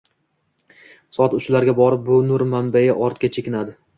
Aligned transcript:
Soat 1.17 1.35
uchlarga 1.41 1.77
borib 1.81 2.03
bu 2.09 2.19
nur 2.31 2.47
manbayi 2.57 2.91
ortga 3.09 3.33
chekinadi 3.37 3.79